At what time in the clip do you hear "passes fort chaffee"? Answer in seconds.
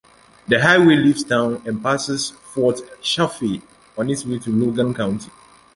1.83-3.61